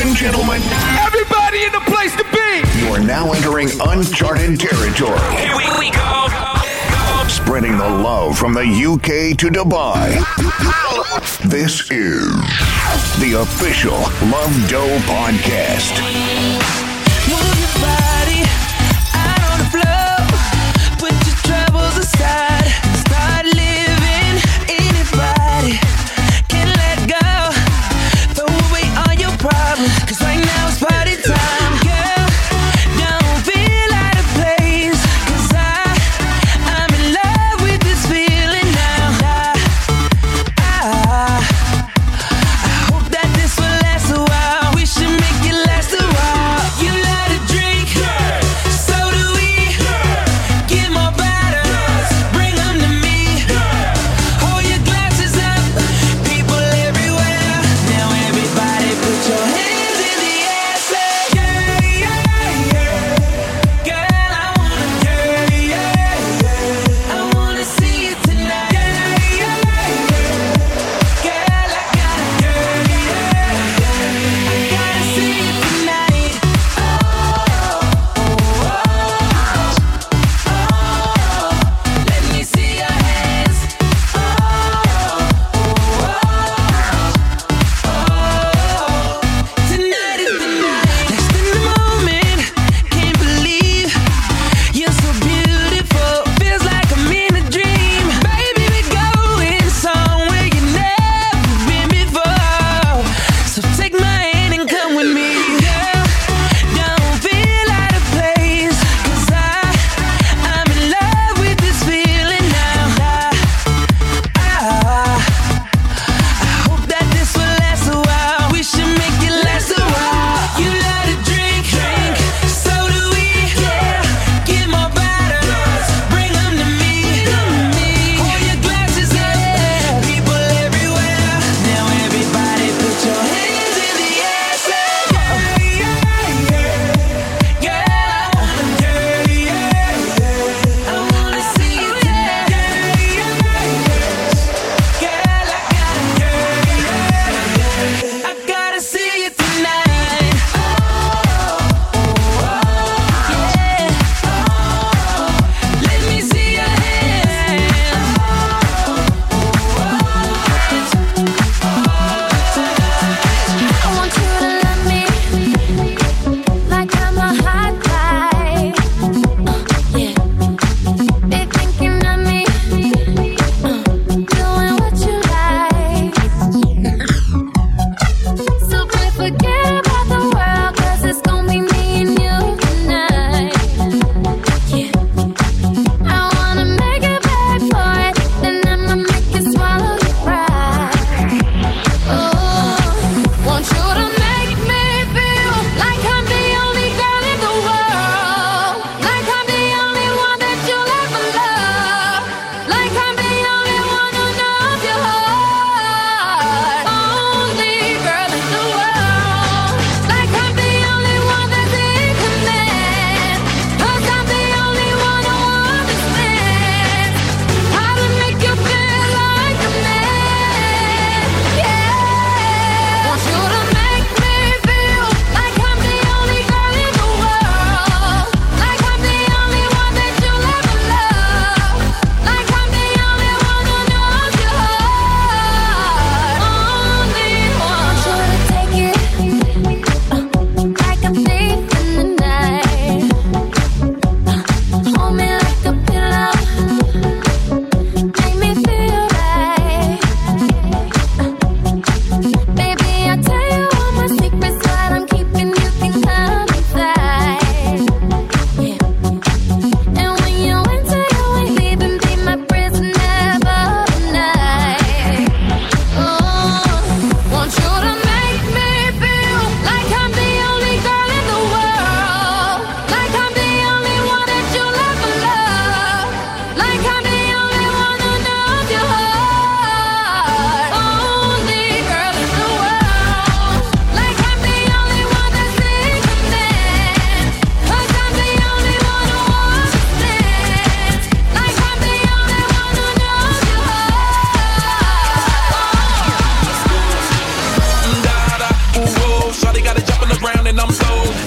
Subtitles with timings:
[0.00, 0.60] and gentlemen,
[1.04, 2.80] Everybody in the place to be.
[2.80, 5.18] you are now entering uncharted territory.
[5.36, 6.26] Here we, we go.
[7.28, 10.16] Spreading the love from the UK to Dubai.
[11.50, 12.30] This is
[13.20, 13.98] the official
[14.30, 15.92] Love Doe podcast.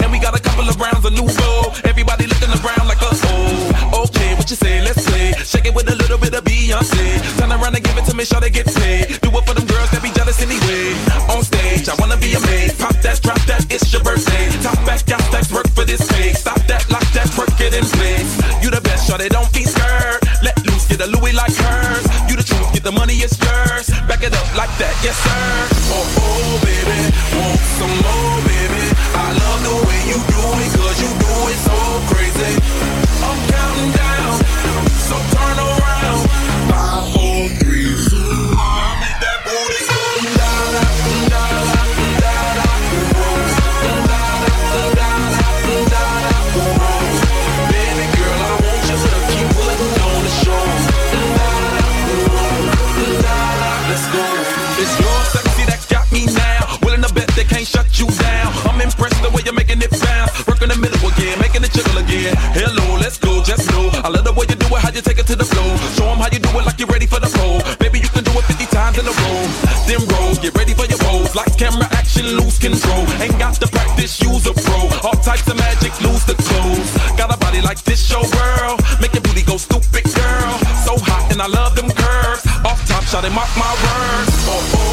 [0.03, 1.81] And we got a couple of rounds of new gold.
[1.85, 4.05] Everybody looking around like a oh.
[4.05, 4.81] Okay, what you say?
[4.81, 5.33] Let's play.
[5.43, 7.21] Shake it with a little bit of Beyonce.
[7.37, 9.21] Turn around and give it to me, sure they get paid.
[9.21, 10.95] Do it for them girls that be jealous anyway.
[11.29, 12.77] On stage, I wanna be a maid.
[12.79, 14.49] Pop that, drop that, it's your birthday.
[14.61, 16.33] Top back, got stacks, work for this pay.
[16.33, 18.31] Stop that, lock that, work it in place.
[18.63, 20.21] You the best, sure they don't be scared.
[20.41, 22.05] Let loose, get a Louis like hers.
[22.29, 23.87] You the truth, get the money, it's yours.
[24.07, 25.72] Back it up like that, yes sir.
[64.95, 65.71] You take it to the floor.
[65.95, 67.59] Show 'em how you do it like you're ready for the pole.
[67.79, 69.41] Baby, you can do it 50 times in a row.
[69.87, 71.33] Then roll, get ready for your pose.
[71.35, 73.03] Lights, camera, action, lose control.
[73.23, 74.79] Ain't got to practice, use a pro.
[75.05, 76.91] All types of magic, lose the clothes.
[77.17, 78.77] Got a body like this, show girl.
[79.01, 80.53] Make your booty go stupid, girl.
[80.85, 82.45] So hot, and I love them curves.
[82.63, 84.33] Off top, shot and mark my words.
[84.47, 84.92] Oh, oh,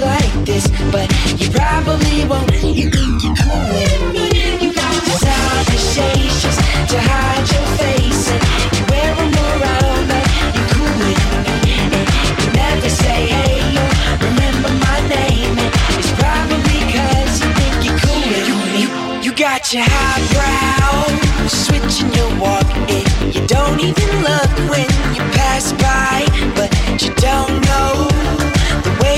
[0.00, 1.08] like this, but
[1.40, 2.50] you probably won't.
[2.62, 4.26] You think you're cooler than me.
[4.62, 6.56] You got designer shades
[6.90, 8.42] to hide your face, and
[8.76, 11.56] you wear them around like you're cooler than me.
[11.94, 12.06] And
[12.40, 13.90] you never say hey or
[14.26, 18.82] remember my name, and it's probably 'cause you think you're cooler than me.
[19.24, 21.06] You got your highbrow
[21.48, 26.24] switching your walk, and you don't even look when you pass by,
[26.54, 26.70] but
[27.02, 27.47] you don't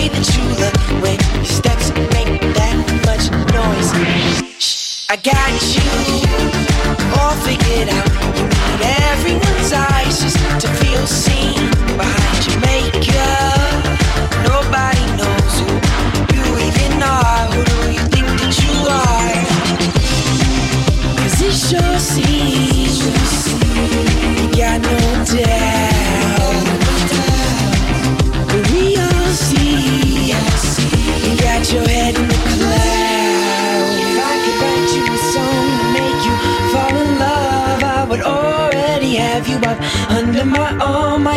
[0.01, 3.91] way that you look when your steps make that much noise.
[4.59, 5.89] Shh, I got you
[7.21, 8.20] all figured out.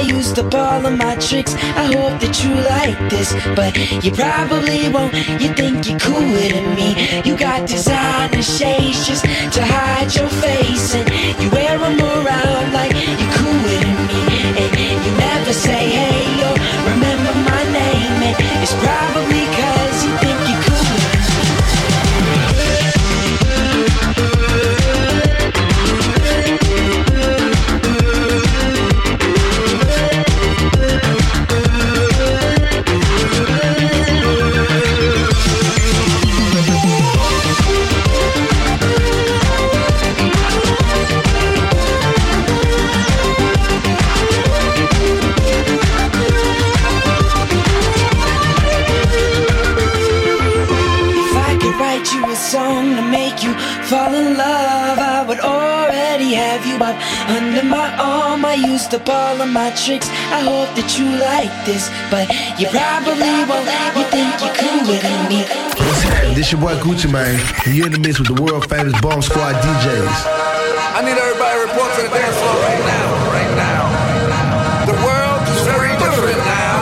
[0.03, 1.53] Used up all of my tricks.
[1.55, 3.72] I hope that you like this, but
[4.03, 5.13] you probably won't.
[5.41, 7.22] You think you're cooler than me.
[7.24, 11.07] You got designer shades just to hide your face, and
[11.41, 14.22] you wear them around like you're cooler than me.
[14.62, 14.72] And
[15.05, 16.55] you never say hey or
[16.91, 19.12] remember my name, and it's probably
[59.84, 60.08] tricks.
[60.32, 63.68] I hope that you like this, but you probably won't.
[64.00, 65.44] You think you're cool with me.
[65.44, 66.36] What's happening?
[66.40, 67.36] This your boy Gucci Mane,
[67.68, 70.16] and you're in the mix with the world famous Bum Squad DJs.
[70.96, 73.84] I need everybody to report to the dance floor right now, right now.
[74.88, 76.80] The world is very different now.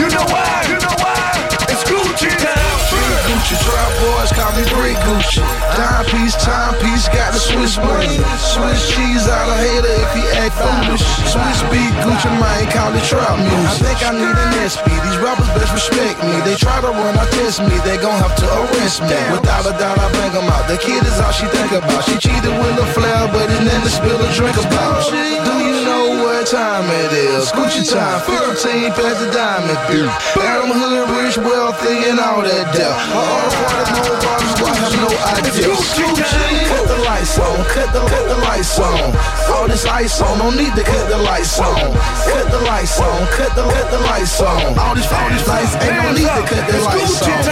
[0.00, 0.64] You know why?
[0.64, 1.36] You know why?
[1.68, 2.64] It's Gucci now.
[2.88, 5.43] Three Gucci trap boys call me three Gucci.
[5.74, 8.22] Dime piece, time piece, got the Swiss money.
[8.38, 11.02] Swiss cheese out of hater if he act foolish.
[11.26, 13.66] Swizz Beatz Gucci Mane call it trap music.
[13.66, 14.86] I think I need an SP.
[15.02, 16.38] These rappers best respect me.
[16.46, 17.74] They try to run, I test me.
[17.82, 19.18] They gon' have to arrest me.
[19.34, 20.70] Without a doubt, I bang them out.
[20.70, 22.06] The kid is all she think about.
[22.06, 25.02] She cheated with a flair, but it's nothing to spill a drink about.
[25.10, 27.50] Do you know what time it is?
[27.50, 30.06] Gucci time, 15 past the diamond bill.
[30.38, 32.94] Adam Hood, rich, wealthy, and all that deal.
[33.10, 35.63] All the parties, no bottles, I have no idea.
[35.64, 36.04] Gucci,
[36.68, 39.16] cut the lights on, cut the, cut the lights on.
[39.48, 41.74] All this ice on, no need to cut the lights on.
[42.28, 44.78] Cut the lights on, cut the, cut the lights on.
[44.78, 47.44] All these, all these lights, ain't no need to cut the lights on.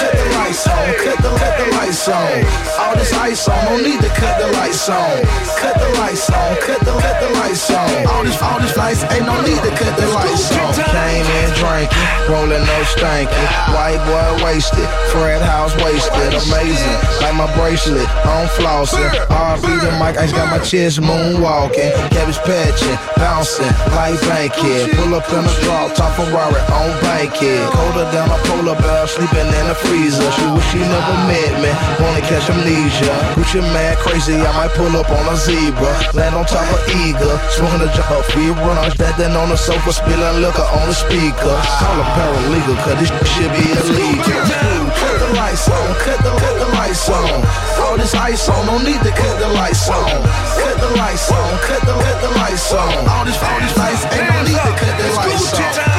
[0.00, 2.44] Cut the lights on, cut the, cut the lights on.
[2.80, 5.20] All this ice on, no need to cut the lights on.
[5.60, 8.06] Cut the lights on, cut the, cut the lights on.
[8.08, 10.72] All these, all these lights, ain't no need to cut the lights on.
[10.72, 11.92] Came in drinking,
[12.32, 13.44] rolling no stanky.
[13.76, 16.32] White boy wasted, Fred House wasted.
[16.32, 19.04] Amazing, like my bracelet, on flossing.
[19.28, 21.92] RB the mic, I just got my chest moonwalking.
[22.08, 24.96] Cabbage patching, bouncing, like Bankhead.
[24.96, 27.68] Pull up in a drop, top Ferrari on Bankhead.
[27.76, 30.37] Colder than a polar bear, sleeping in a freezer.
[30.38, 33.10] She wish she never met me, wanna catch amnesia.
[33.34, 35.90] Gucci Mane crazy, I might pull up on a zebra.
[36.14, 38.94] Land on top of eagle, smoking a jump, free runs.
[38.94, 41.56] Standing on the sofa, spilling liquor on the speaker.
[41.82, 44.46] Call a paralegal, cause this shit be illegal.
[44.94, 47.42] Cut the lights on, cut the, cut the lights on.
[47.82, 50.22] All this ice on, no need to cut the lights on.
[50.54, 53.08] Cut the lights on, cut the, cut the lights on.
[53.10, 55.97] All this, all these lights, ain't no need to cut the lights on.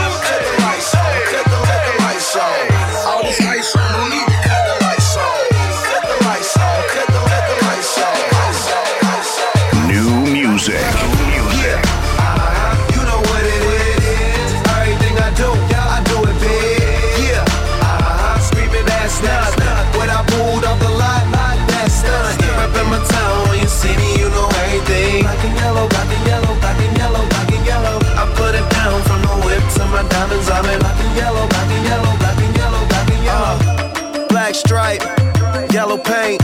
[36.00, 36.44] Paint.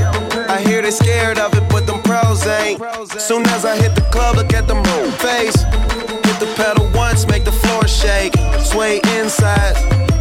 [0.50, 2.82] I hear they scared of it, but them pros ain't.
[3.20, 5.56] Soon as I hit the club, look at them roll face.
[6.28, 8.34] Hit the pedal once, make the floor shake.
[8.60, 9.76] Sway inside,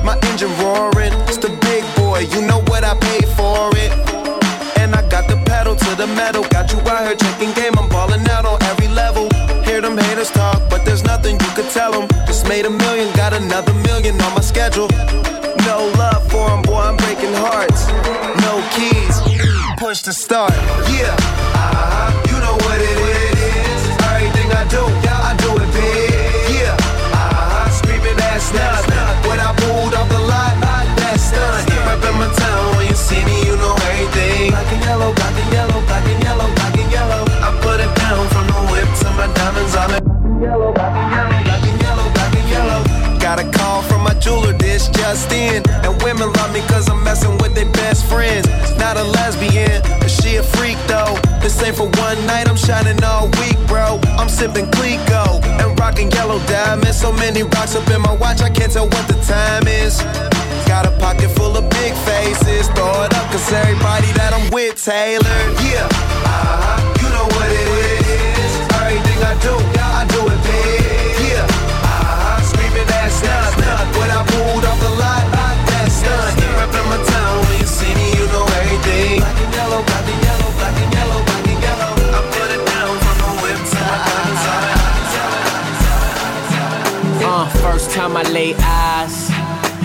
[0.04, 1.12] my engine roaring.
[1.28, 3.92] It's the big boy, you know what I paid for it.
[4.78, 6.44] And I got the pedal to the metal.
[6.50, 9.28] Got you out here checking game, I'm balling out on every level.
[9.64, 12.08] Hear them haters talk, but there's nothing you could tell them.
[12.26, 14.88] Just made a million, got another million on my schedule.
[19.84, 20.56] Push to start.
[20.88, 22.08] Yeah, uh-huh.
[22.32, 23.80] you know what it is.
[24.16, 26.56] Everything I do, I do it big.
[26.56, 27.68] Yeah, uh-huh.
[27.68, 28.80] screaming that's not.
[29.28, 30.56] When I pulled off the lot,
[30.96, 31.68] that's done.
[31.84, 34.56] Reppin' my town, when you see me, you know everything.
[34.56, 37.22] Black and yellow, black and yellow, black and yellow, black and yellow.
[37.44, 39.76] I put it down from the whip to my diamonds.
[39.76, 42.80] I'm in yellow, black and yellow, black and yellow, black and yellow.
[43.20, 45.60] Got a call from my jeweler, this just in.
[45.84, 48.46] And women love me cause I'm messing with their best friends.
[48.78, 51.16] Not a lesbian, but she a freak though.
[51.40, 54.00] This ain't for one night, I'm shining all week, bro.
[54.18, 57.00] I'm sipping Clicquot and rocking yellow diamonds.
[57.00, 60.02] So many rocks up in my watch, I can't tell what the time is.
[60.66, 62.68] Got a pocket full of big faces.
[62.68, 65.38] Throw it up, cause everybody that I'm with, Taylor.
[65.62, 66.63] Yeah, uh-huh.
[87.64, 89.28] First time I laid eyes,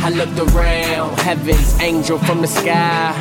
[0.03, 3.15] I looked around, heaven's angel from the sky.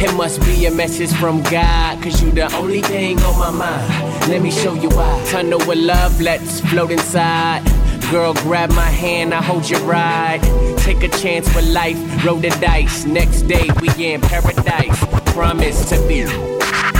[0.00, 4.28] It must be a message from God, cause you the only thing on my mind.
[4.30, 5.22] Let me show you why.
[5.28, 7.62] Tunnel with love, let's float inside.
[8.10, 10.40] Girl, grab my hand, I hold your ride.
[10.78, 13.04] Take a chance with life, roll the dice.
[13.04, 14.98] Next day, we in paradise.
[15.34, 16.22] Promise to be.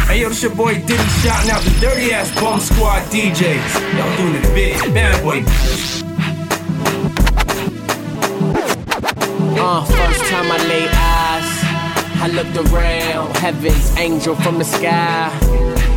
[0.08, 3.96] Hey yo, this your boy Diddy shouting out the dirty ass Bum Squad DJs.
[3.96, 4.94] Y'all doing it big.
[4.94, 6.01] Bad boy.
[9.54, 11.50] Uh, first time I laid eyes,
[12.20, 15.30] I looked around, heaven's angel from the sky.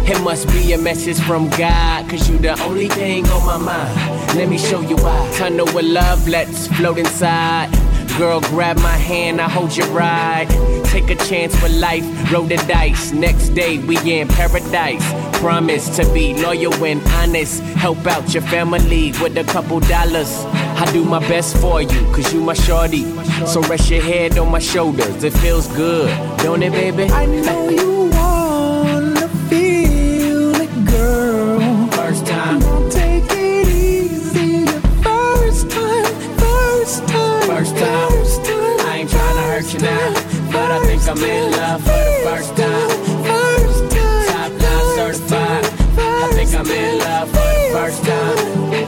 [0.08, 4.38] It must be a message from God, cause you the only thing on my mind.
[4.38, 5.32] Let me show you why.
[5.36, 7.72] Tunnel with love, let's float inside.
[8.18, 10.48] Girl, grab my hand, I hold your ride.
[10.86, 13.12] Take a chance with life, roll the dice.
[13.12, 15.04] Next day, we in paradise.
[15.40, 17.62] Promise to be loyal and honest.
[17.76, 20.46] Help out your family with a couple dollars.
[20.77, 23.03] I do my best for you, cause you my shorty.
[23.46, 27.03] So rest your head on my shoulders, it feels good, don't it, baby?
[27.12, 31.88] I know you wanna feel it, girl.
[31.91, 34.65] First time, take it easy.
[34.67, 36.05] your First time,
[36.44, 38.10] first time, First time.
[38.12, 38.79] first time.
[38.88, 40.13] I ain't trying to hurt you now,
[40.51, 42.64] but I think I'm in love for the first time.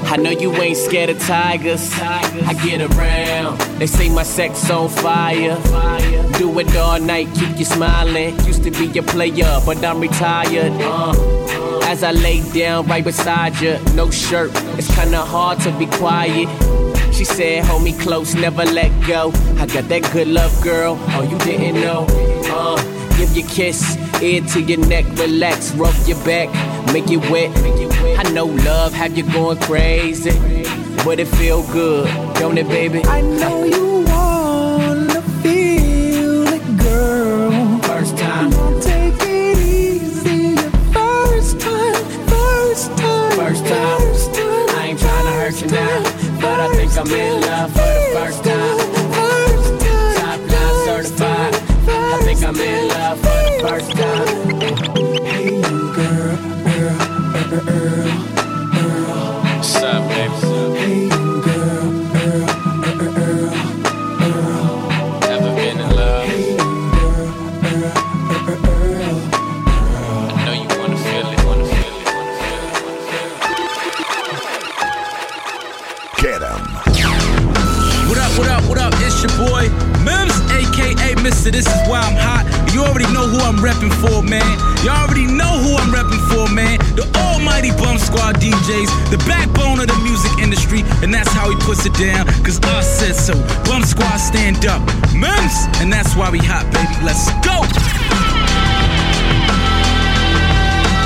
[0.10, 1.92] I know you ain't scared of tigers.
[2.00, 3.60] I get around.
[3.78, 5.58] They say my sex on fire.
[6.38, 8.40] Do it all night, keep you smiling.
[8.46, 10.72] Used to be a player, but I'm retired.
[10.82, 11.80] Uh.
[11.84, 14.52] As I lay down right beside you, no shirt.
[14.78, 16.48] It's kinda hard to be quiet.
[17.14, 19.32] She said, hold me close, never let go.
[19.58, 20.98] I got that good love, girl.
[21.00, 22.06] Oh, you didn't know.
[22.50, 26.50] Uh, give you kiss, ear to your neck, relax, rub your back,
[26.94, 27.50] make it wet.
[28.20, 30.32] I know love have you going crazy,
[31.04, 32.06] but it feel good,
[32.36, 33.04] don't it, baby?
[33.06, 37.80] I know you wanna feel it, girl.
[37.82, 38.52] First time,
[38.82, 40.56] take it easy.
[40.94, 44.00] First time, first time, First time.
[44.00, 44.70] first time.
[44.78, 46.04] I ain't trying to hurt you now,
[46.40, 48.47] but I think I'm in love for the first time.
[81.48, 81.52] Mister.
[81.52, 82.46] This is why I'm hot.
[82.74, 84.44] You already know who I'm repping for, man.
[84.84, 86.80] You already know who I'm repping for, man.
[86.96, 91.56] The almighty Bum Squad DJs, the backbone of the music industry, and that's how he
[91.58, 92.26] puts it down.
[92.44, 93.34] Cause I said so.
[93.66, 94.82] Bum Squad stand up.
[95.14, 96.96] Mims, and that's why we hot, baby.
[97.04, 97.64] Let's go.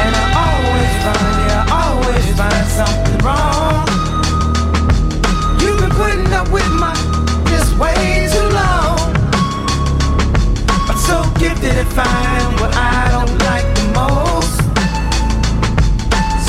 [0.01, 3.60] And I always find, yeah, I always find something wrong.
[11.61, 14.57] Gifted at finding what I don't like the most.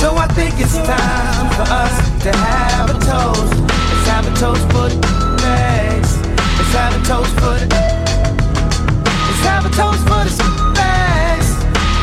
[0.00, 1.94] So I think it's time for us
[2.24, 3.54] to have a toast.
[3.60, 4.98] Let's have a toast for the
[5.42, 6.16] bags.
[6.56, 7.68] Let's have a toast for the.
[9.26, 11.48] Let's have a toast for the bags.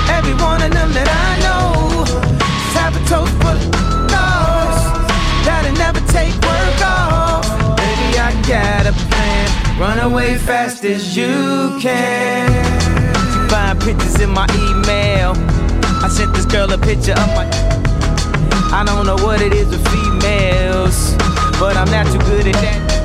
[0.09, 2.03] Every one of them that I know.
[2.05, 3.69] Let's have a toast for the
[4.13, 4.81] dogs
[5.45, 7.45] that'll never take work off.
[7.77, 9.79] Baby, I got a plan.
[9.79, 12.88] Run away fast as you can.
[13.79, 15.33] Pictures in my email.
[16.03, 17.47] I sent this girl a picture of my.
[18.71, 21.15] I don't know what it is with females,
[21.59, 22.99] but I'm not too good at that.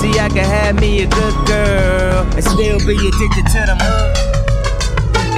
[0.00, 3.78] See, I can have me a good girl and still be addicted to them.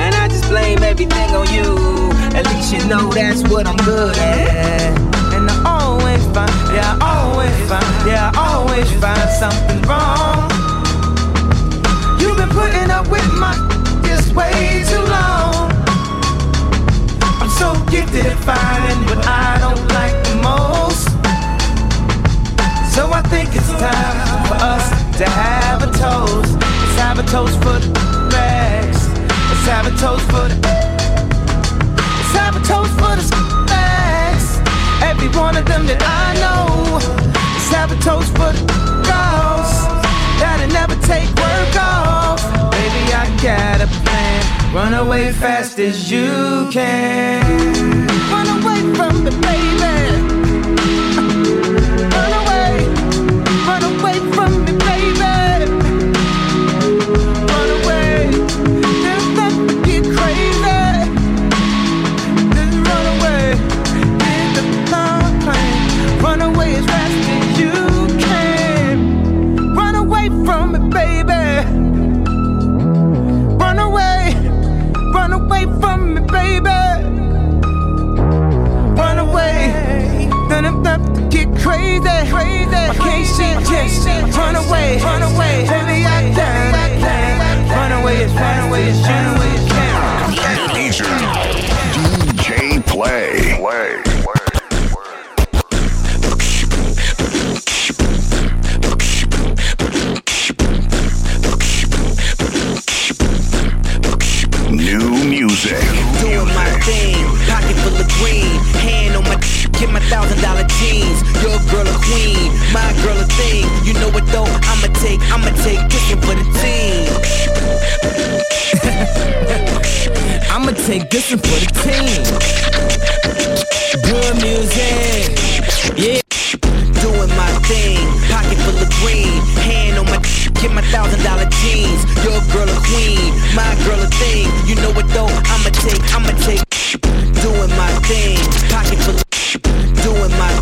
[0.00, 2.10] And I just blame everything on you.
[2.34, 4.96] At least you know that's what I'm good at.
[5.34, 10.48] And I always find, yeah, I always find, yeah, I always find something wrong.
[12.20, 13.69] You've been putting up with my
[14.34, 15.70] way too long.
[17.40, 21.08] I'm so gifted at finding what I don't like the most.
[22.94, 26.52] So I think it's time for us to have a toast.
[26.60, 27.90] Let's have a toast for the
[28.30, 29.08] bags.
[29.48, 30.56] Let's have a toast for the.
[32.18, 33.26] Let's have a toast for the
[33.66, 34.60] bags.
[35.02, 36.98] Every one of them that I know.
[37.54, 38.64] Let's have a toast for the
[39.08, 39.72] girls
[40.38, 42.40] that'll never take work off.
[42.70, 44.09] Baby, I got a plan.
[44.72, 48.06] Run away fast as you can.
[48.30, 50.49] Run away from me, baby.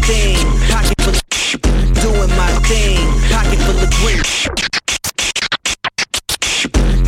[0.08, 0.40] Thing,
[0.72, 1.20] pocket full of
[2.00, 2.96] doing my thing,
[3.28, 4.24] pocket full of green.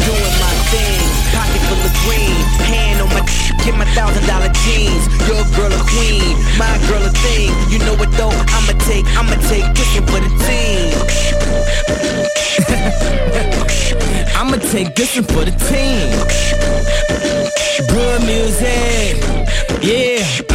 [0.04, 1.00] Doing my thing,
[1.32, 2.36] pocket full of green,
[2.68, 3.24] hand on my
[3.64, 5.08] get my thousand dollar jeans.
[5.24, 7.48] Your girl a queen, my girl a thing.
[7.72, 8.36] You know what though?
[8.56, 10.92] I'ma take, I'ma take this one for the team.
[14.36, 16.12] I'ma take this one for the team.
[17.88, 19.16] Good music,
[19.80, 20.49] yeah.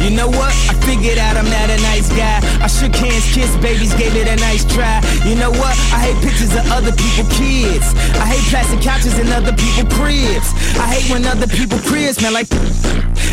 [0.00, 0.52] You know what?
[0.68, 2.40] I figured out I'm not a nice guy.
[2.64, 5.04] I shook hands, kissed babies, gave it a nice try.
[5.28, 5.76] You know what?
[5.92, 7.92] I hate pictures of other people kids.
[8.16, 10.48] I hate plastic couches in other people cribs.
[10.80, 12.48] I hate when other people cribs smell like.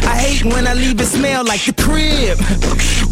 [0.08, 2.38] I hate when I leave it smell like the crib.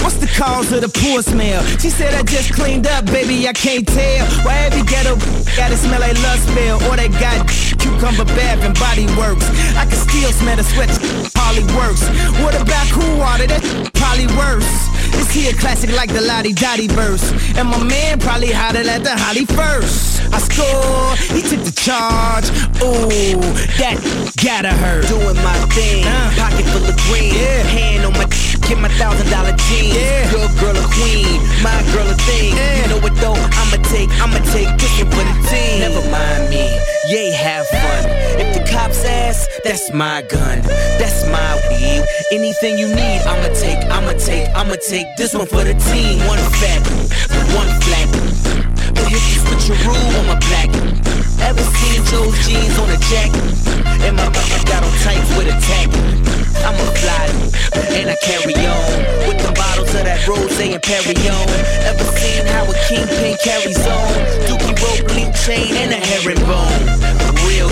[0.03, 1.63] What's the cause of the poor smell?
[1.79, 4.25] She said I just cleaned up, baby, I can't tell.
[4.45, 5.15] Why every ghetto
[5.55, 7.47] gotta smell like lust spell or they got
[7.79, 9.47] cucumber bath and body works.
[9.75, 10.89] I can still smell the sweat,
[11.45, 12.01] probably works.
[12.41, 13.47] What about cool water?
[13.47, 13.61] That
[13.93, 14.65] probably worse.
[15.15, 17.31] Is he a classic like the La Di Da Di verse?
[17.57, 20.25] And my man probably hotter at the Holly first.
[20.33, 22.49] I score, he took the charge.
[22.81, 23.39] Ooh,
[23.77, 24.01] that
[24.41, 25.07] gotta hurt.
[25.07, 26.03] Doing my thing,
[26.35, 27.35] pocket full of green.
[27.35, 27.63] Yeah.
[27.63, 28.25] Hand on my
[28.67, 29.95] get my thousand dollar jeans.
[30.33, 32.57] Your girl a queen, my girl a thing.
[32.57, 33.37] You know what though?
[33.37, 35.85] I'ma take, I'ma take this one for the team.
[35.85, 36.73] Never mind me,
[37.07, 38.01] yay, have fun.
[38.41, 40.84] If the cops ask, that's my gun, that's my weed.
[42.31, 46.19] Anything you need, I'ma take, I'ma take, I'ma take this one for the team.
[46.27, 46.83] One fat,
[47.53, 48.09] one flat.
[48.95, 50.69] The hit the switcheroo on my black.
[51.41, 53.43] Ever seen those jeans on a jacket?
[54.05, 55.89] And my mama got on tights with a tack.
[56.65, 57.27] I'm a fly,
[57.93, 58.89] and I carry on
[59.29, 61.45] with the bottles of that rose and Perrion.
[61.85, 64.13] Ever seen how a kingpin carries on?
[64.49, 66.81] Dookie rope, link chain, and a herringbone.
[67.45, 67.69] Real,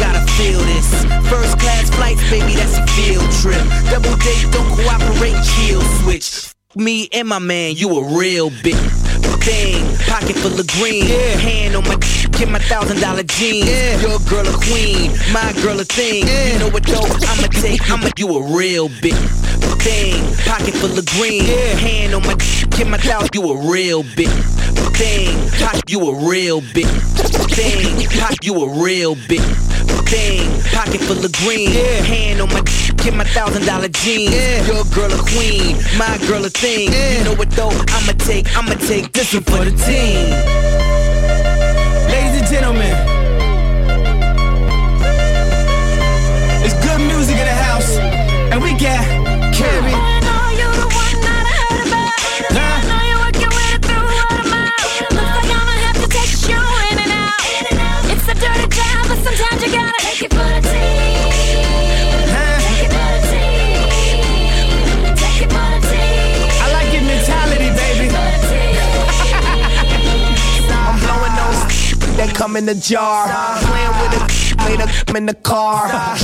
[0.00, 1.04] gotta feel this.
[1.28, 3.62] First class flights, baby, that's a field trip.
[3.90, 6.54] Double date, don't cooperate, chill switch.
[6.76, 9.08] Me and my man, you a real bitch
[9.48, 9.82] thing.
[10.06, 11.06] Pocket full of green.
[11.40, 11.96] Hand on my
[12.36, 13.68] get my thousand dollar jeans.
[13.68, 14.00] Yeah.
[14.00, 16.26] Your girl a queen, my girl a thing.
[16.26, 17.08] You know what though?
[17.30, 19.48] I'ma take, I'ma you a real bitch
[19.82, 20.22] thing.
[20.44, 21.44] Pocket full of green.
[21.78, 22.34] Hand on my
[22.76, 23.34] get my thousand.
[23.34, 24.38] You a real bitch
[24.96, 25.34] thing.
[25.60, 28.06] Pocket, you a real bitch thing.
[28.20, 29.42] Pocket, you a real bitch
[30.06, 30.46] thing.
[30.70, 31.70] Pocket full of green.
[31.72, 32.02] Yeah.
[32.06, 32.62] Hand on my
[33.02, 34.34] get my thousand dollar jeans.
[34.34, 34.66] Yeah.
[34.66, 36.92] Your girl a queen, my girl a thing.
[37.18, 37.74] You know what though?
[37.96, 40.30] I'ma take, I'ma take this one for the team.
[42.12, 42.94] Ladies and gentlemen,
[46.64, 47.90] it's good music in the house,
[48.52, 49.17] and we got
[72.38, 73.26] come in the jar.
[73.66, 74.80] Playing with it, made
[75.16, 75.86] in the car.
[75.86, 76.16] A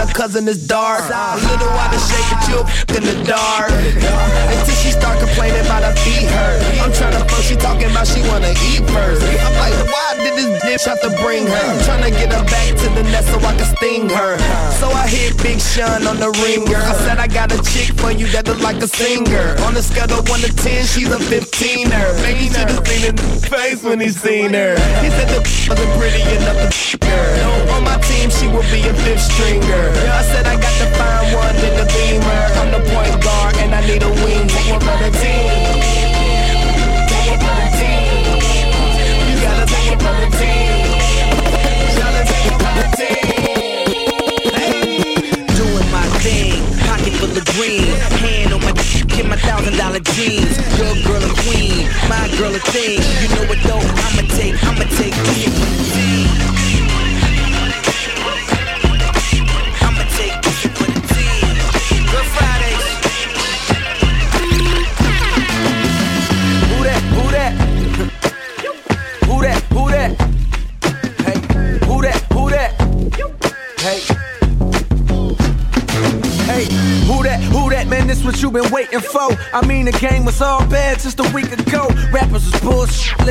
[0.00, 1.04] her cousin is dark.
[1.12, 3.68] A little out of shape, but you a in the dark.
[3.68, 6.60] Until she start complaining about her feet hurt.
[6.80, 9.20] I'm trying to fuck, she talking about she wanna eat first.
[9.20, 11.64] I'm like, why did this bitch have to bring her?
[11.68, 14.38] I'm trying to get her back to the nest so I can sting her.
[14.80, 16.80] So I hit Big Sean on the ringer.
[16.80, 19.56] I said I got a chick for you that look like a singer.
[19.68, 22.22] On the scale of 1 to 10, she's a 15er.
[22.24, 24.72] Maybe should have seen in his face when he seen her.
[25.04, 27.70] He said the wasn't pretty enough to her.
[27.76, 29.89] On my team, she would be a fifth stringer.
[29.96, 32.42] I said I got to find one in the beamer.
[32.60, 34.48] I'm the point guard and I need a wing.
[34.48, 35.89] Take one for the team.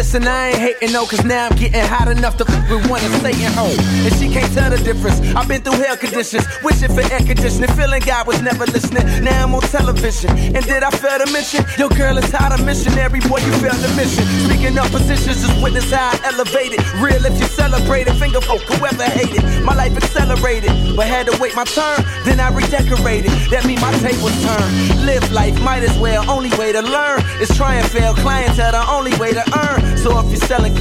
[0.10, 2.98] Listen, I ain't hating no, cause now I'm getting hot enough to f with one
[3.06, 3.78] of Satan home.
[3.78, 5.22] And she can't tell the difference.
[5.38, 9.06] I've been through hell conditions, wishing for air conditioning, feeling God was never listening.
[9.24, 10.32] Now I'm on television.
[10.34, 11.62] And did I fail to mention?
[11.78, 14.26] Your girl is hot a missionary, boy, you failed the mission.
[14.50, 16.82] Speaking of positions, just witness how I elevated.
[16.98, 19.46] Real if you celebrate it, finger folk, whoever hated.
[19.62, 23.30] My life accelerated, but had to wait my turn, then I redecorated.
[23.54, 25.06] That mean my tables turn.
[25.06, 26.26] Live life, might as well.
[26.26, 28.16] Only way to learn is try and fail.
[28.16, 29.89] Clientele, the only way to earn.
[30.30, 30.78] If you're selling,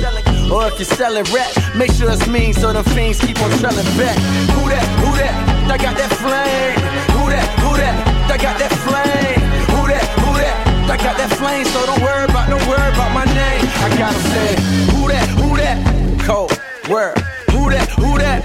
[0.53, 3.89] or if you're selling rap, make sure it's mean so the fiends keep on trailing
[3.97, 4.17] back.
[4.53, 4.85] Who that?
[5.01, 5.73] Who that?
[5.73, 6.77] I got that flame.
[7.17, 7.49] Who that?
[7.65, 7.97] Who that?
[8.29, 9.41] I got that flame.
[9.73, 10.05] Who that?
[10.21, 10.91] Who that?
[10.91, 13.65] I got that flame, so don't worry about, don't worry about my name.
[13.81, 14.53] I gotta say,
[14.93, 15.29] who that?
[15.41, 15.81] Who that?
[16.27, 16.53] Cold
[16.91, 17.17] word.
[17.51, 17.89] Who that?
[17.97, 18.45] Who that?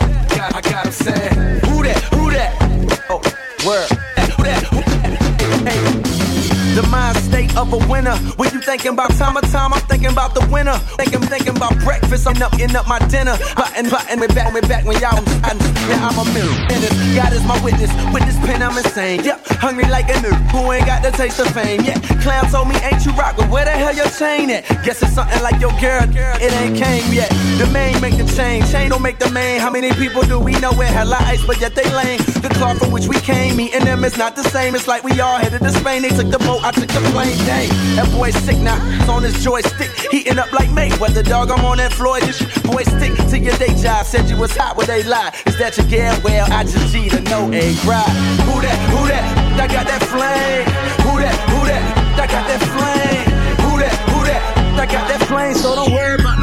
[0.56, 1.30] I gotta say.
[1.68, 2.13] Who that?
[7.64, 8.16] Of a winner.
[8.36, 10.78] When you thinking about summertime, I'm thinking about the winter.
[11.00, 12.28] Thinking, thinking about breakfast.
[12.28, 13.38] I'm up, getting up my dinner.
[13.56, 15.24] Button, button, me back, me back when y'all.
[15.44, 15.56] I,
[15.88, 16.56] now I'm a mirror.
[17.16, 17.92] God is my witness.
[18.14, 19.24] With this pen, I'm insane.
[19.24, 20.36] Yep, hungry like a new.
[20.52, 21.82] Who ain't got the taste of fame?
[21.82, 23.50] Yeah, clown told me, ain't you rockin'?
[23.50, 24.68] Where the hell your chain at?
[24.84, 26.04] Guess it's something like your girl.
[26.42, 27.30] It ain't came yet.
[27.58, 28.64] The main make the chain.
[28.68, 29.60] Chain don't make the main.
[29.60, 32.20] How many people do we know with hella ice, but yet they lame?
[32.44, 34.76] The cloth from which we came, me and them is not the same.
[34.76, 36.02] It's like we all headed to Spain.
[36.02, 37.38] They took the boat, I took the plane.
[37.54, 38.80] Dang, that boy sick now.
[39.00, 41.24] It's on his joystick, heating up like Mayweather.
[41.24, 42.26] Dog, I'm on that Floyd.
[42.66, 44.06] Boy stick to your day job.
[44.06, 45.32] Said you was hot, where they lie.
[45.46, 46.20] Is that your gal?
[46.24, 48.10] Well, I just G to know a cry.
[48.50, 48.78] Who that?
[48.90, 49.26] Who that?
[49.62, 50.66] I got that flame.
[51.06, 51.38] Who that?
[51.54, 51.84] Who that?
[52.18, 53.26] I got that flame.
[53.62, 53.94] Who that?
[54.10, 54.42] Who that?
[54.82, 55.54] I got that flame.
[55.54, 56.43] So don't worry about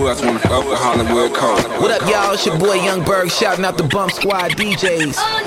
[0.00, 1.62] who else wanna fuck with Hollywood Code?
[1.82, 2.32] What up, y'all?
[2.32, 5.16] It's your boy Young Berg shouting out the Bum Squad DJs.
[5.18, 5.46] Uh.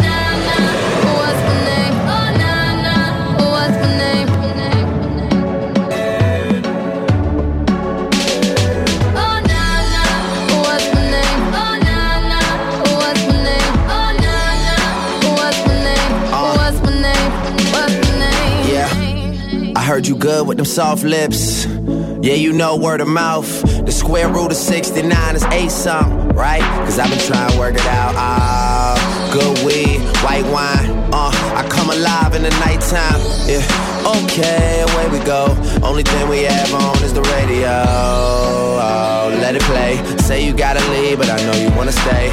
[18.65, 19.73] Yeah.
[19.75, 21.65] I heard you good with them soft lips.
[21.65, 23.72] Yeah, you know word of mouth.
[23.85, 26.61] The square root of 69 is 8 something, right?
[26.85, 28.15] Cause I've been trying to work it out.
[28.15, 28.95] Ah,
[29.33, 30.89] good weed, white wine.
[31.11, 33.19] Uh, I come alive in the nighttime.
[33.45, 35.47] Yeah, okay, away we go.
[35.83, 37.83] Only thing we have on is the radio.
[37.85, 40.01] Oh, let it play.
[40.19, 42.31] Say you gotta leave, but I know you wanna stay.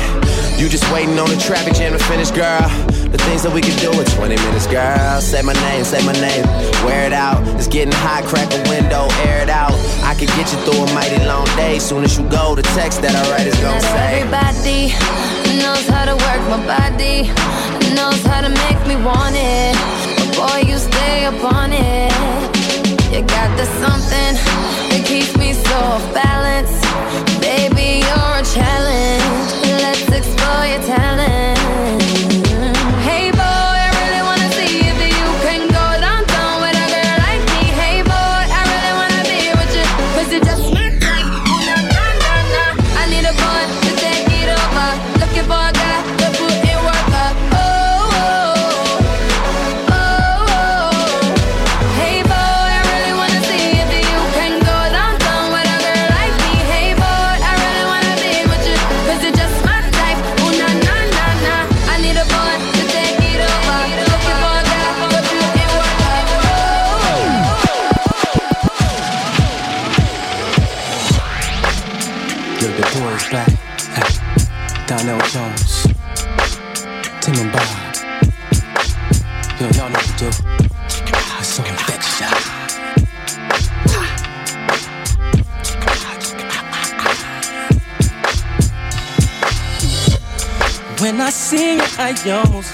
[0.56, 2.70] You just waiting on the traffic jam to finish, girl.
[3.10, 5.20] The things that we can do in 20 minutes, girl.
[5.20, 6.46] Say my name, say my name.
[6.86, 7.42] Wear it out.
[7.58, 9.74] It's getting hot, crack a window, air it out.
[10.06, 11.78] I can get you through a mighty long day.
[11.80, 14.22] Soon as you go, the text that I write is gonna Not say.
[14.22, 14.94] everybody
[15.58, 17.26] knows how to work my body,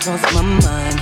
[0.05, 1.01] lost my mind.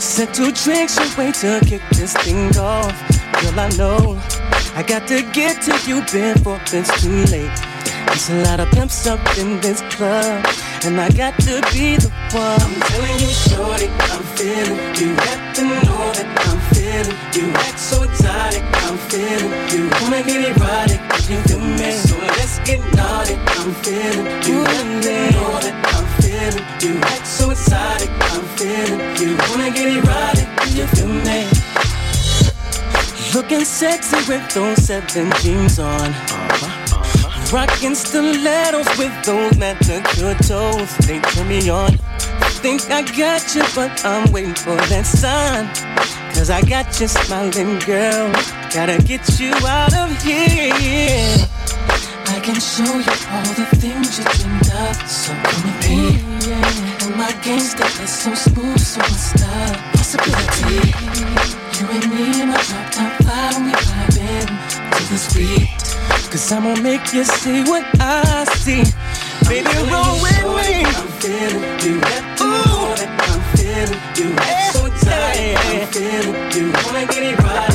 [0.00, 2.94] Sent two drinks away to kick this thing off.
[3.40, 4.20] Girl, I know
[4.74, 7.50] I got to get to you before it's too late.
[8.06, 10.46] There's a lot of pimps up in this club,
[10.84, 12.60] and I got to be the one.
[12.62, 15.14] I'm telling you, shorty, I'm feeling you.
[15.14, 17.52] Have to know that I'm feeling you.
[17.54, 19.90] Act so exotic, I'm feeling you.
[20.00, 21.90] Wanna get erotic, you feel me?
[21.90, 24.62] So let's get naughty, I'm feeling you.
[24.62, 27.24] Have to know that I'm feeling you.
[27.24, 29.36] So exotic, I'm feeling you.
[29.50, 31.48] Wanna get erotic, you feel me?
[33.34, 36.12] Looking sexy with those seven jeans on.
[37.52, 40.96] Rocking stilettos with those manicure toes.
[41.06, 41.98] They turn me on.
[42.62, 45.66] Think I got you, but I'm waiting for that sign.
[46.34, 48.32] Cause I got you smiling, girl.
[48.72, 51.53] Gotta get you out of here.
[52.44, 55.08] Can show you all the things you dreamed of.
[55.08, 56.20] So come with me.
[57.00, 59.48] And my gangster is so smooth, so what's the
[59.96, 60.92] possibility?
[61.80, 64.50] You and me in my drop top fire, we vibing
[64.92, 65.70] to this beat.
[66.30, 68.84] Cause I'ma make you see what I see.
[69.48, 70.84] Baby, roll with me.
[70.84, 71.96] I'm feeling you.
[72.44, 72.92] Ooh,
[73.24, 74.36] I'm feeling you.
[74.68, 76.72] So tight, I'm feeling you.
[76.84, 77.73] Wanna get it right?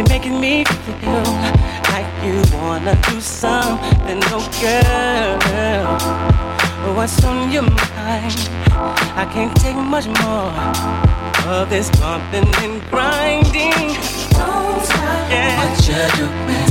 [0.00, 1.22] You're making me feel
[1.92, 5.98] like you wanna do something, oh girl.
[6.94, 8.48] What's on your mind?
[9.14, 10.52] I can't take much more
[11.52, 13.94] of this bumping and grinding.
[14.30, 15.58] Don't stop yeah.
[15.60, 16.70] what you're doing,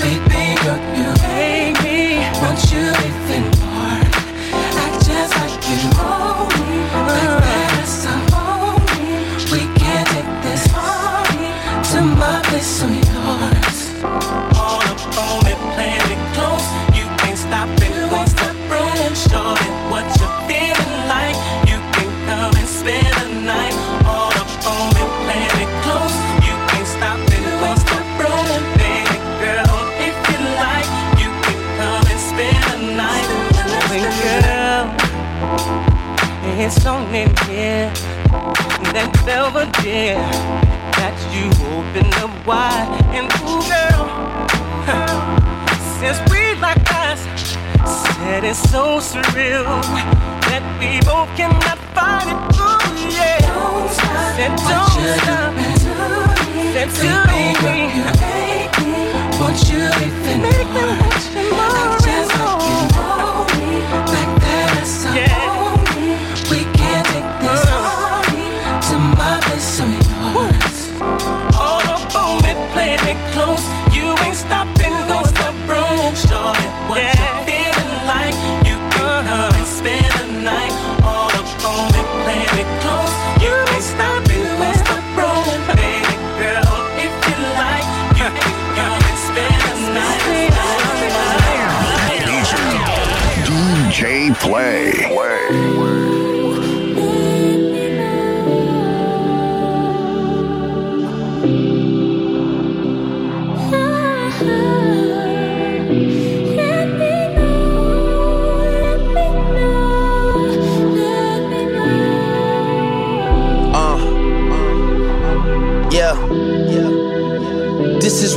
[0.00, 0.80] baby girl.
[0.98, 1.98] You make me
[2.42, 3.59] want you even more.
[37.60, 37.90] Here.
[38.94, 40.16] That velvet dear
[40.98, 41.46] that you
[41.76, 42.88] open up wide.
[43.16, 44.04] And ooh girl
[46.00, 47.20] since we like us
[48.16, 49.68] said it's so surreal
[50.48, 52.80] that we both cannot fight it ooh
[53.16, 53.40] yeah.
[54.36, 55.52] Said don't stop.
[56.72, 57.40] Said do me
[59.40, 60.82] want you even make me
[61.56, 62.32] more I just
[62.68, 64.29] you know me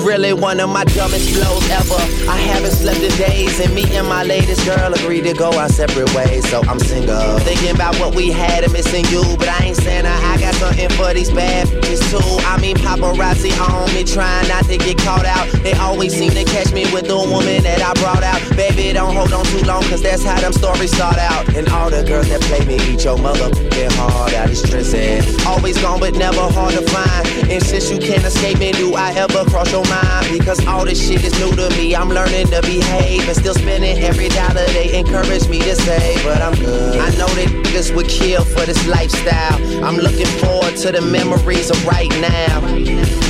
[0.04, 2.00] really one of my dumbest flows ever.
[2.30, 5.70] I haven't slept in days, and me and my latest girl agreed to go our
[5.70, 6.48] separate ways.
[6.50, 7.40] So I'm single.
[7.40, 10.54] Thinking about what we had and missing you, but I ain't saying I, I got
[10.56, 12.20] something for these bad bitches too.
[12.46, 15.48] I mean, paparazzi on me, trying not to get caught out.
[15.64, 18.42] They always seem to catch me with the woman that I brought out.
[18.56, 21.56] Baby, don't hold on too long, cause that's how them stories start out.
[21.56, 23.52] And all the girls that play me eat your mother
[23.94, 25.24] heart out, it's stressing.
[25.46, 27.28] Always gone, but never hard to find.
[27.50, 29.93] And since you can't escape me, do I ever cross your mind?
[30.32, 31.96] Because all this shit is new to me.
[31.96, 36.24] I'm learning to behave and still spending every dollar they encourage me to save.
[36.24, 37.00] But I'm good.
[37.00, 39.58] I know that niggas would kill for this lifestyle.
[39.84, 42.62] I'm looking forward to the memories of right now.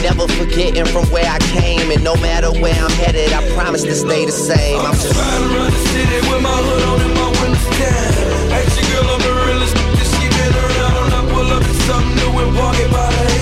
[0.01, 3.95] Never forgetting from where I came, and no matter where I'm headed, I promise to
[3.95, 4.79] stay the same.
[4.79, 8.51] I'm just riding around the city with my hood on and my windows down.
[8.51, 11.13] Ask your girl I'm the realest that she been around.
[11.13, 13.32] I pull up to something new and walking by the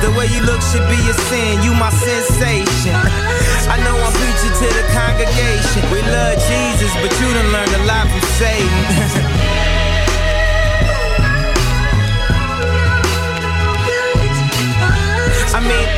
[0.00, 1.62] The way you look should be a sin.
[1.62, 2.94] You my sensation.
[3.66, 5.82] I know I'm preaching to the congregation.
[5.90, 8.68] We love Jesus, but you done learned a lot from Satan.
[15.58, 15.88] I mean,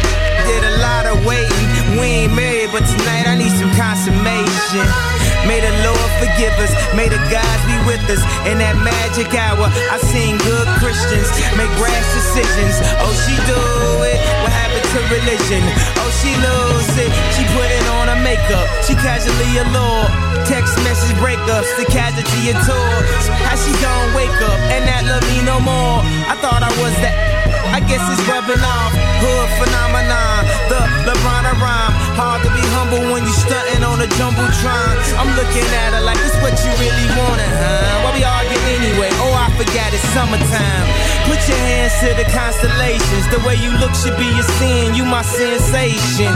[0.48, 2.00] did a lot of waiting.
[2.00, 5.09] We ain't married, but tonight I need some consummation.
[5.48, 6.72] May the Lord forgive us.
[6.92, 9.66] May the gods be with us in that magic hour.
[9.66, 12.76] I seen good Christians make rash decisions.
[13.00, 13.62] Oh, she do
[14.04, 14.18] it.
[14.44, 15.62] What happened to religion?
[16.00, 17.10] Oh, she lose it.
[17.36, 18.66] She putting on her makeup.
[18.84, 20.06] She casually allure.
[20.44, 23.24] Text message breakups, the casualty of tours.
[23.46, 26.02] How she gon' wake up and not love me no more?
[26.26, 27.39] I thought I was that.
[27.70, 28.92] I guess it's rubbing off.
[29.22, 31.94] Hood phenomenon, the LeBron of rhyme.
[32.18, 34.94] Hard to be humble when you stunting on a jumbotron.
[35.14, 38.02] I'm looking at her like this what you really wanted, huh?
[38.02, 39.10] Why we argue anyway?
[39.22, 40.86] Oh, I forgot it's summertime.
[41.30, 43.24] Put your hands to the constellations.
[43.30, 44.98] The way you look should be a sin.
[44.98, 46.32] You my sensation.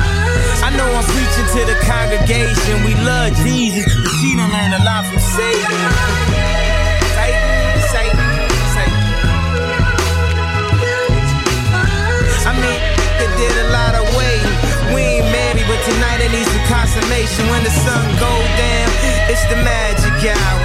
[0.62, 2.87] I know I'm preaching to the congregation.
[2.87, 5.18] We love Jesus, but she done learned a lot from.
[5.18, 5.91] Satan,
[7.18, 8.24] Satan, Satan.
[15.85, 17.45] Tonight it needs some consummation.
[17.53, 18.89] When the sun go down,
[19.28, 20.64] it's the magic hour.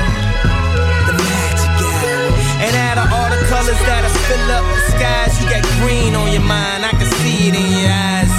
[1.12, 2.32] The magic hour.
[2.64, 6.16] And out of all the colors that I fill up the skies, you got green
[6.16, 6.88] on your mind.
[6.88, 8.32] I can see it in your eyes.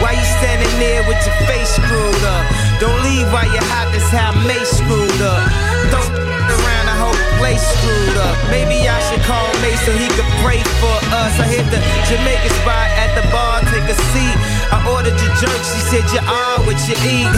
[0.00, 2.44] Why you standing there with your face screwed up?
[2.80, 5.44] Don't leave while you're hot, that's how Mase screwed up.
[5.92, 6.08] Don't
[6.56, 8.36] around the whole place screwed up.
[8.48, 11.36] Maybe I should call Mase so he could pray for us.
[11.36, 14.36] I hit the Jamaican spot at the bar, take a seat.
[14.72, 17.30] I ordered your jerk, she said you are what you eat.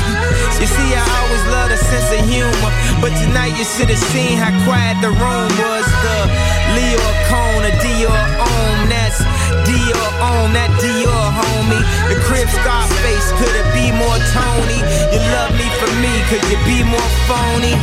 [0.61, 4.39] You see, I always love a sense of humor, but tonight you should have seen
[4.39, 5.87] how quiet the room was.
[6.05, 6.19] The
[6.75, 9.21] Leo Cone, a Dior Homme, that's
[9.67, 11.28] Dior Homme, that Dior
[11.69, 11.85] homie.
[12.09, 14.81] The crib Scarface, could it be more Tony?
[15.13, 17.77] You love me for me, could you be more phony?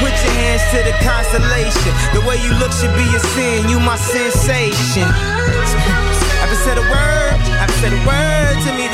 [0.00, 1.92] Put your hands to the constellation.
[2.14, 3.68] The way you look should be a sin.
[3.68, 5.06] You my sensation.
[6.42, 7.38] Haven't said a word.
[7.54, 8.91] Haven't said a word to me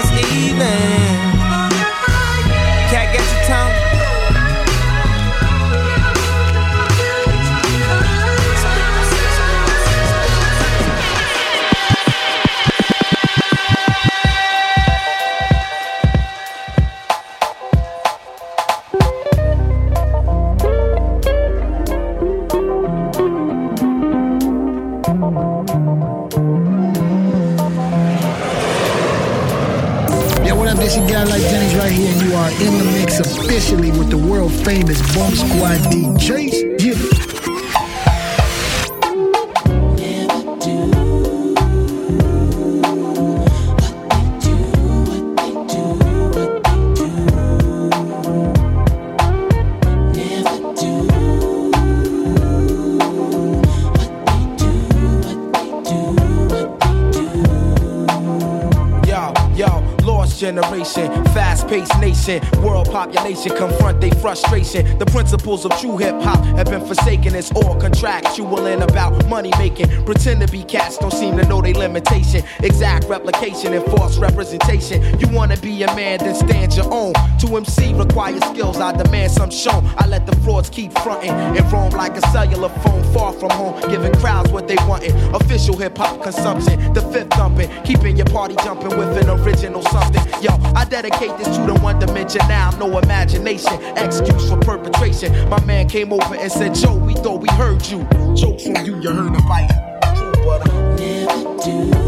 [62.62, 64.98] world population confront their frustration.
[64.98, 67.34] The principles of true hip hop have been forsaken.
[67.34, 69.88] It's all contractual and about money making.
[70.04, 72.42] Pretend to be cats, don't seem to know their limitation.
[72.62, 75.02] Exact replication and false representation.
[75.18, 77.12] You wanna be a man, then stand your own.
[77.40, 79.84] To MC requires skills, I demand some shown.
[79.96, 83.80] I let the frauds keep fronting and roam like a cellular phone far from home,
[83.90, 85.14] giving crowds what they wantin'.
[85.34, 90.22] Official hip hop consumption, the fifth thumping, keeping your party jumping with an original something.
[90.42, 93.74] Yo, I dedicate this to the one dimension now, no imagination,
[94.08, 95.48] excuse for perpetration.
[95.48, 98.06] My man came over and said, Joe, we thought we heard you.
[98.34, 99.68] Joke from you, you heard a bite.
[100.16, 102.07] True, uh, Never do.